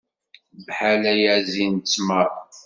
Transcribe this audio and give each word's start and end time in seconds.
Bḥal 0.65 1.03
ayazi 1.13 1.67
n 1.73 1.75
ttmer. 1.77 2.31